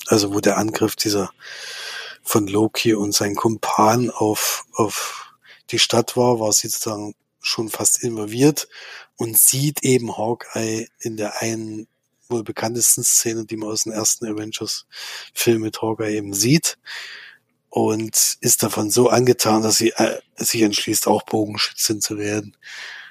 [0.07, 1.33] Also, wo der Angriff dieser
[2.23, 5.33] von Loki und sein Kumpan auf, auf
[5.71, 8.69] die Stadt war, war sie sozusagen schon fast involviert
[9.17, 11.87] und sieht eben Hawkeye in der einen
[12.29, 16.79] wohl bekanntesten Szene, die man aus den ersten Avengers-Film mit Hawkeye eben sieht.
[17.77, 22.57] Und ist davon so angetan, dass sie äh, sich entschließt, auch Bogenschützin zu werden.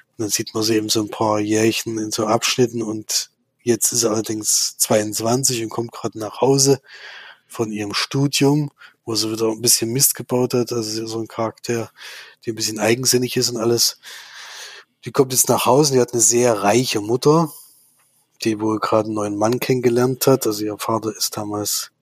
[0.08, 3.30] Und dann sieht man sie eben so ein paar Jährchen in so Abschnitten und
[3.62, 6.80] jetzt ist sie allerdings 22 und kommt gerade nach Hause
[7.46, 8.72] von ihrem Studium,
[9.04, 10.72] wo sie wieder ein bisschen Mist gebaut hat.
[10.72, 11.92] Also so ein Charakter,
[12.44, 14.00] die ein bisschen eigensinnig ist und alles.
[15.04, 17.52] Die kommt jetzt nach Hause, die hat eine sehr reiche Mutter,
[18.42, 20.44] die wohl gerade einen neuen Mann kennengelernt hat.
[20.44, 21.92] Also ihr Vater ist damals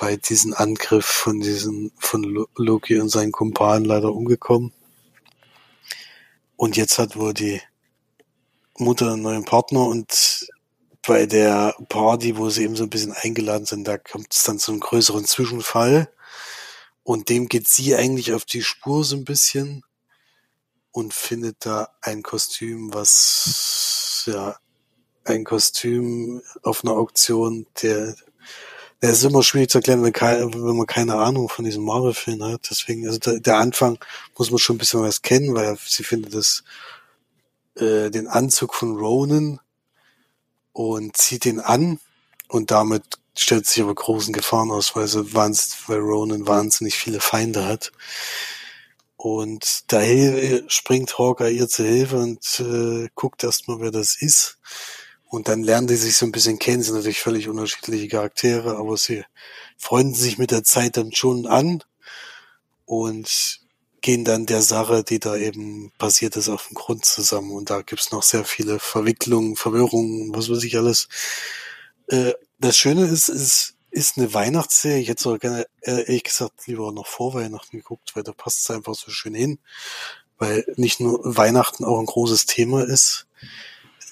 [0.00, 4.72] bei diesem Angriff von diesen, von Loki und seinen Kumpanen leider umgekommen.
[6.56, 7.60] Und jetzt hat wohl die
[8.78, 10.48] Mutter einen neuen Partner und
[11.06, 14.58] bei der Party, wo sie eben so ein bisschen eingeladen sind, da kommt es dann
[14.58, 16.10] zu einem größeren Zwischenfall.
[17.02, 19.82] Und dem geht sie eigentlich auf die Spur so ein bisschen
[20.92, 24.56] und findet da ein Kostüm, was ja
[25.24, 28.16] ein Kostüm auf einer Auktion, der,
[29.02, 32.42] der ist immer schwierig zu erklären, wenn, kein, wenn man keine Ahnung von diesem Marvel-Film
[32.44, 32.68] hat.
[32.70, 33.98] Deswegen, also der, Anfang
[34.36, 36.64] muss man schon ein bisschen was kennen, weil sie findet das,
[37.76, 39.60] äh, den Anzug von Ronan
[40.72, 41.98] und zieht ihn an
[42.48, 43.04] und damit
[43.36, 47.92] stellt sich aber großen Gefahren aus, weil, sie wahnsinnig, weil Ronan wahnsinnig viele Feinde hat.
[49.16, 50.00] Und da
[50.68, 54.58] springt Hawkeye ihr zur Hilfe und äh, guckt erstmal, wer das ist.
[55.30, 58.96] Und dann lernen die sich so ein bisschen kennen, sind natürlich völlig unterschiedliche Charaktere, aber
[58.96, 59.24] sie
[59.78, 61.84] freunden sich mit der Zeit dann schon an
[62.84, 63.60] und
[64.00, 67.52] gehen dann der Sache, die da eben passiert ist, auf den Grund zusammen.
[67.52, 71.08] Und da gibt's noch sehr viele Verwicklungen, Verwirrungen, was weiß ich alles.
[72.08, 75.00] Äh, das Schöne ist, es ist eine Weihnachtsserie.
[75.00, 78.62] Ich hätte sogar gerne, äh, ehrlich gesagt, lieber noch vor Weihnachten geguckt, weil da passt
[78.62, 79.60] es einfach so schön hin.
[80.38, 83.28] Weil nicht nur Weihnachten auch ein großes Thema ist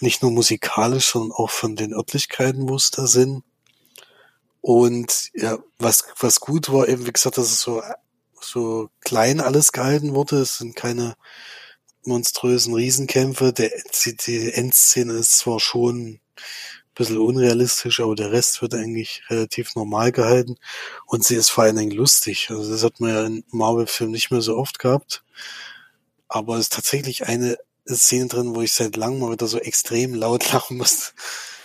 [0.00, 3.42] nicht nur musikalisch, sondern auch von den Örtlichkeiten, wo es da sind.
[4.60, 7.82] Und ja, was, was gut war, eben wie gesagt, dass es so,
[8.40, 10.40] so klein alles gehalten wurde.
[10.40, 11.16] Es sind keine
[12.04, 13.52] monströsen Riesenkämpfe.
[13.52, 13.70] Der,
[14.26, 16.20] die Endszene ist zwar schon ein
[16.94, 20.56] bisschen unrealistisch, aber der Rest wird eigentlich relativ normal gehalten.
[21.06, 22.48] Und sie ist vor allen Dingen lustig.
[22.50, 25.22] Also das hat man ja in Marvel-Filmen nicht mehr so oft gehabt.
[26.28, 27.56] Aber es ist tatsächlich eine
[27.96, 31.12] Szene drin, wo ich seit langem mal wieder so extrem laut lachen musste.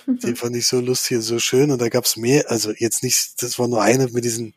[0.07, 1.71] Die fand ich so lustig und so schön.
[1.71, 4.53] Und da gab's mehr, also jetzt nicht, das war nur eine mit diesen,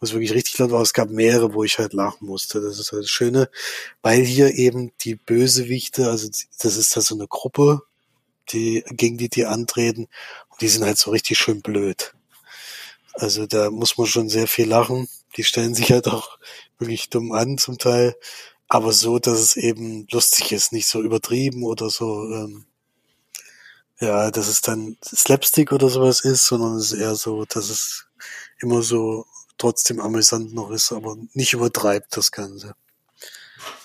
[0.00, 2.60] was wirklich richtig laut war, es gab mehrere, wo ich halt lachen musste.
[2.60, 3.48] Das ist halt das Schöne,
[4.02, 7.82] weil hier eben die Bösewichte, also das ist da so eine Gruppe,
[8.50, 10.08] die, gegen die die antreten,
[10.48, 12.14] und die sind halt so richtig schön blöd.
[13.14, 15.08] Also da muss man schon sehr viel lachen.
[15.36, 16.38] Die stellen sich halt auch
[16.78, 18.16] wirklich dumm an zum Teil
[18.70, 22.66] aber so, dass es eben lustig ist, nicht so übertrieben oder so, ähm,
[23.98, 28.06] ja, dass es dann Slapstick oder sowas ist, sondern es ist eher so, dass es
[28.60, 29.26] immer so
[29.58, 32.76] trotzdem amüsant noch ist, aber nicht übertreibt das Ganze.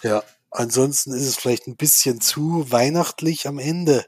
[0.04, 4.06] Ja, ansonsten ist es vielleicht ein bisschen zu weihnachtlich am Ende.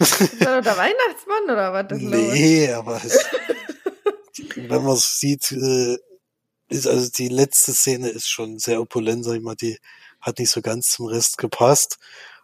[0.00, 2.76] Ist das der Weihnachtsmann oder was das Nee, los?
[2.76, 3.24] aber es,
[4.56, 5.96] wenn man es sieht, äh,
[6.74, 9.78] ist, also die letzte Szene ist schon sehr opulent, sag ich mal, die
[10.20, 11.98] hat nicht so ganz zum Rest gepasst,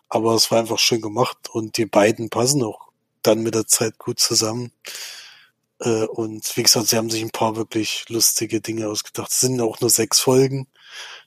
[0.09, 2.89] aber es war einfach schön gemacht und die beiden passen auch
[3.23, 4.73] dann mit der Zeit gut zusammen.
[5.81, 9.31] Äh, und wie gesagt, sie haben sich ein paar wirklich lustige Dinge ausgedacht.
[9.31, 10.69] Es sind auch nur sechs Folgen.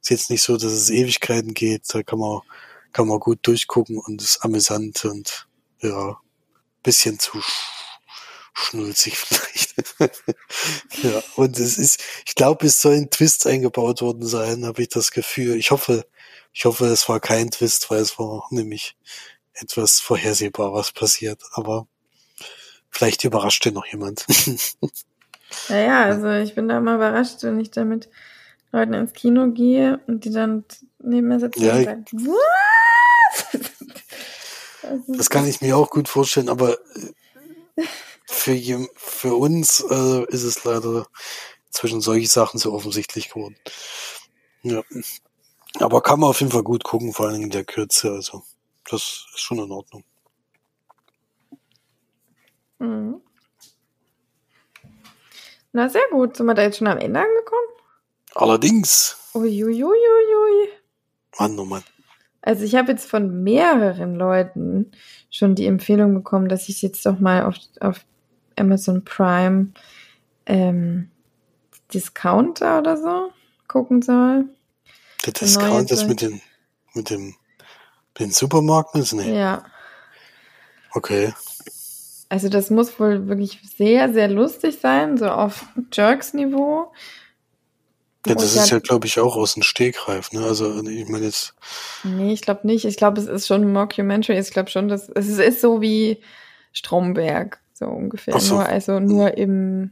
[0.01, 1.83] Ist jetzt nicht so, dass es Ewigkeiten geht.
[1.93, 2.41] Da kann man,
[2.93, 5.47] kann man gut durchgucken und ist amüsant und
[5.81, 6.17] ja,
[6.83, 7.41] bisschen zu
[8.53, 9.73] schnulzig vielleicht.
[11.03, 14.89] ja, und es ist, ich glaube, es soll ein Twist eingebaut worden sein, habe ich
[14.89, 15.55] das Gefühl.
[15.55, 16.05] Ich hoffe,
[16.53, 18.95] ich hoffe, es war kein Twist, weil es war nämlich
[19.53, 21.41] etwas vorhersehbar, was passiert.
[21.53, 21.87] Aber
[22.89, 24.25] vielleicht überrascht dir noch jemand.
[25.69, 28.09] Naja, also ich bin da immer überrascht, wenn ich da mit
[28.71, 30.65] Leuten ins Kino gehe und die dann
[30.97, 33.61] neben mir sitzen ja, und sagen, was?
[35.07, 36.77] Das kann ich mir auch gut vorstellen, aber
[38.33, 41.07] für, für uns äh, ist es leider
[41.69, 43.55] zwischen solchen Sachen so offensichtlich geworden.
[44.63, 44.83] Ja.
[45.79, 48.11] Aber kann man auf jeden Fall gut gucken, vor allem in der Kürze.
[48.11, 48.43] Also,
[48.89, 50.03] das ist schon in Ordnung.
[52.79, 53.21] Mhm.
[55.71, 56.37] Na, sehr gut.
[56.37, 57.67] Sind wir da jetzt schon am Ende angekommen?
[58.35, 59.17] Allerdings.
[59.33, 60.69] Uiuiuiui.
[61.39, 61.83] Mann, oh Mann.
[62.41, 64.91] Also ich habe jetzt von mehreren Leuten
[65.31, 68.05] schon die Empfehlung bekommen, dass ich jetzt doch mal auf, auf
[68.57, 69.67] Amazon Prime
[70.45, 71.09] ähm,
[71.93, 73.31] Discounter oder so
[73.67, 74.45] gucken soll.
[75.25, 76.41] Der Discount ist mit dem,
[76.93, 79.13] mit dem, mit den Supermarkt ist?
[79.13, 79.37] Nee.
[79.37, 79.63] Ja.
[80.91, 81.33] Okay.
[82.29, 86.91] Also das muss wohl wirklich sehr, sehr lustig sein, so auf Jerks-Niveau.
[88.25, 90.43] Ja, das ist ja, glaube ich, auch aus dem Stegreif, ne?
[90.43, 91.55] Also ich meine jetzt.
[92.03, 92.85] Nee, ich glaube nicht.
[92.85, 94.39] Ich glaube, es ist schon ein Mockumentary.
[94.39, 96.21] Ich glaube schon, dass es ist so wie
[96.71, 98.39] Stromberg so ungefähr.
[98.39, 98.55] So.
[98.55, 99.91] Nur, also nur im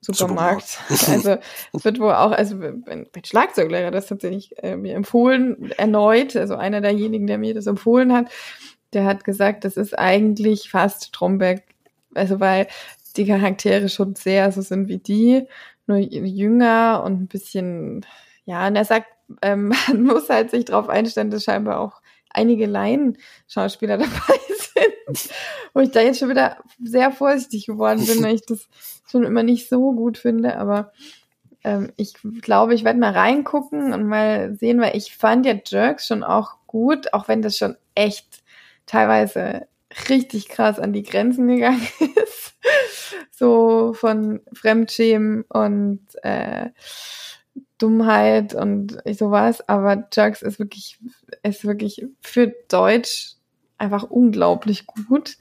[0.00, 0.66] Supermarkt.
[0.66, 1.08] Supermarkt.
[1.08, 1.36] also
[1.72, 6.80] es wird wohl auch, also mein Schlagzeuglehrer das tatsächlich äh, mir empfohlen, erneut, also einer
[6.80, 8.26] derjenigen, der mir das empfohlen hat,
[8.92, 11.62] der hat gesagt, das ist eigentlich fast Stromberg,
[12.14, 12.66] also weil
[13.16, 15.46] die Charaktere schon sehr so sind wie die,
[15.86, 18.04] nur jünger und ein bisschen,
[18.44, 19.06] ja, und er sagt,
[19.40, 22.01] ähm, man muss halt sich darauf einstellen, dass scheinbar auch
[22.32, 24.40] einige Laien-Schauspieler dabei
[24.74, 25.30] sind,
[25.74, 28.68] wo ich da jetzt schon wieder sehr vorsichtig geworden bin, weil ich das
[29.10, 30.92] schon immer nicht so gut finde, aber
[31.64, 36.06] ähm, ich glaube, ich werde mal reingucken und mal sehen, weil ich fand ja Jerks
[36.06, 38.42] schon auch gut, auch wenn das schon echt
[38.86, 39.66] teilweise
[40.08, 41.86] richtig krass an die Grenzen gegangen
[42.22, 42.54] ist.
[43.30, 46.70] so von Fremdschämen und äh,
[47.82, 50.98] Dummheit und sowas, aber Jerks ist wirklich,
[51.42, 53.34] ist wirklich für Deutsch
[53.76, 55.36] einfach unglaublich gut.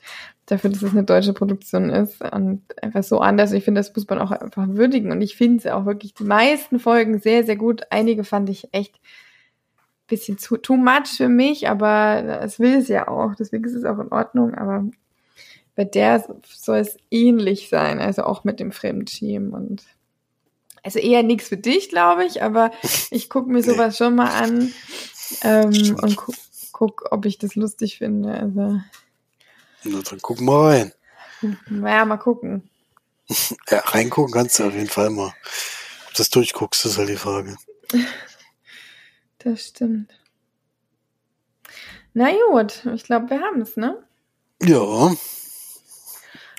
[0.48, 3.54] Dafür, dass es eine deutsche Produktion ist und einfach so anders.
[3.54, 5.12] Ich finde, das muss man auch einfach würdigen.
[5.12, 7.84] Und ich finde es auch wirklich die meisten Folgen sehr, sehr gut.
[7.90, 12.90] Einige fand ich echt ein bisschen zu too much für mich, aber es will es
[12.90, 13.36] ja auch.
[13.36, 14.56] Deswegen ist es auch in Ordnung.
[14.56, 14.84] Aber
[15.76, 18.00] bei der soll es ähnlich sein.
[18.00, 19.84] Also auch mit dem Fremdschämen und
[20.84, 22.72] also eher nichts für dich, glaube ich, aber
[23.10, 24.74] ich gucke mir sowas schon mal an
[25.42, 26.34] ähm, und gu
[26.72, 28.34] guck, ob ich das lustig finde.
[28.34, 28.82] Also.
[29.84, 30.94] Na, dann guck mal rein.
[31.70, 32.70] Naja, mal gucken.
[33.70, 35.28] ja, reingucken kannst du auf jeden Fall mal.
[35.28, 37.56] Ob du das durchguckst, ist halt die Frage.
[39.44, 40.14] Das stimmt.
[42.14, 44.04] Na gut, ich glaube, wir haben es, ne?
[44.62, 45.16] Ja.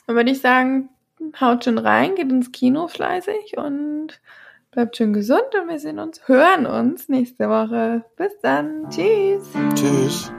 [0.06, 0.88] Dann würde ich sagen,
[1.40, 4.20] haut schon rein, geht ins Kino fleißig und
[4.70, 8.04] bleibt schön gesund und wir sehen uns, hören uns nächste Woche.
[8.16, 8.88] Bis dann.
[8.90, 9.50] Tschüss.
[9.74, 10.32] Tschüss.